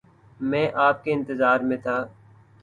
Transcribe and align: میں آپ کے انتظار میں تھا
میں 0.39 0.67
آپ 0.85 1.03
کے 1.03 1.13
انتظار 1.13 1.59
میں 1.59 1.77
تھا 1.77 1.97